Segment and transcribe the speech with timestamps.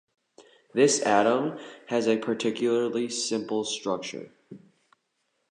[0.73, 4.31] This atom has a particularly simple structure.